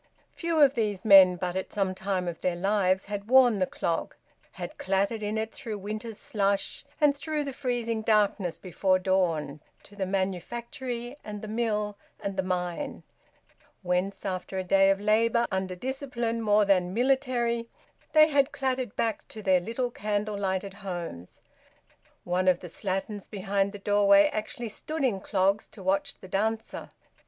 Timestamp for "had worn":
3.05-3.59